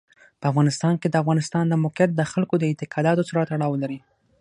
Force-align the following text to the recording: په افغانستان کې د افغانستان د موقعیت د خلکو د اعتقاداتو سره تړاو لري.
په 0.39 0.45
افغانستان 0.51 0.93
کې 1.01 1.07
د 1.09 1.15
افغانستان 1.23 1.63
د 1.67 1.73
موقعیت 1.83 2.11
د 2.15 2.21
خلکو 2.31 2.55
د 2.57 2.63
اعتقاداتو 2.69 3.27
سره 3.29 3.47
تړاو 3.49 3.81
لري. 3.83 3.99